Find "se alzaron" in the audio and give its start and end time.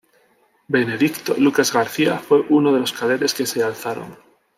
3.45-4.17